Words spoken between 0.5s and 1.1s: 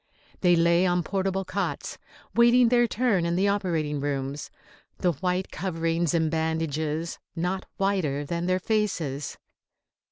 lay on